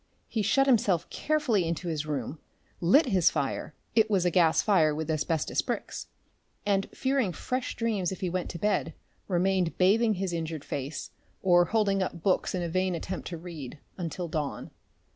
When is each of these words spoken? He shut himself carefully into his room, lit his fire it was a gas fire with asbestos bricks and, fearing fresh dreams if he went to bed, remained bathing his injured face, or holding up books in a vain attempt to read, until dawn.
He 0.27 0.41
shut 0.41 0.65
himself 0.65 1.07
carefully 1.11 1.63
into 1.63 1.87
his 1.87 2.07
room, 2.07 2.39
lit 2.79 3.05
his 3.05 3.29
fire 3.29 3.75
it 3.93 4.09
was 4.09 4.25
a 4.25 4.31
gas 4.31 4.63
fire 4.63 4.95
with 4.95 5.11
asbestos 5.11 5.61
bricks 5.61 6.07
and, 6.65 6.89
fearing 6.91 7.31
fresh 7.33 7.75
dreams 7.75 8.11
if 8.11 8.21
he 8.21 8.27
went 8.27 8.49
to 8.49 8.57
bed, 8.57 8.95
remained 9.27 9.77
bathing 9.77 10.15
his 10.15 10.33
injured 10.33 10.65
face, 10.65 11.11
or 11.43 11.65
holding 11.65 12.01
up 12.01 12.23
books 12.23 12.55
in 12.55 12.63
a 12.63 12.67
vain 12.67 12.95
attempt 12.95 13.27
to 13.27 13.37
read, 13.37 13.77
until 13.95 14.27
dawn. 14.27 14.71